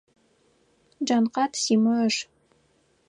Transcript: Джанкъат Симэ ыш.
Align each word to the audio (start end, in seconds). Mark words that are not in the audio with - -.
Джанкъат 1.05 1.53
Симэ 1.63 1.93
ыш. 2.07 2.15